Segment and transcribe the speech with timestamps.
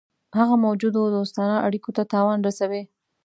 [0.37, 2.83] هغه موجودو دوستانه اړېکو ته تاوان رسوي.